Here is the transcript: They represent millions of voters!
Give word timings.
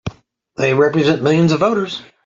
They 0.55 0.73
represent 0.73 1.21
millions 1.21 1.51
of 1.51 1.59
voters! 1.59 2.01